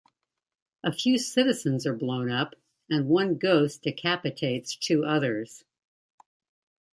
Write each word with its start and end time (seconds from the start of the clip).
A 0.83 0.91
few 0.91 1.19
citizens 1.19 1.85
are 1.85 1.95
blown 1.95 2.31
up 2.31 2.55
and 2.89 3.07
one 3.07 3.35
ghost 3.37 3.83
decapitates 3.83 4.75
two 4.75 5.05
others. 5.05 5.63